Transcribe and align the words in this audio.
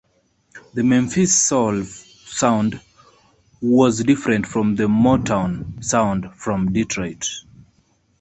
The 0.73 0.83
Memphis 0.83 1.35
soul 1.39 1.83
sound 1.83 2.81
was 3.61 4.03
different 4.03 4.47
from 4.47 4.75
the 4.75 4.87
Motown 4.87 5.83
sound 5.85 6.27
from 6.33 6.73
Detroit. 6.73 7.27